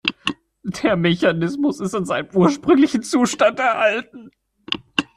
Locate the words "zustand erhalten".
3.03-4.31